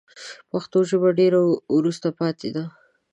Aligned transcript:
پښتو 0.51 0.77
ژبه 0.89 1.09
ډېره 1.19 1.39
وروسته 1.75 2.07
پاته 2.19 2.47
ده 2.55 2.63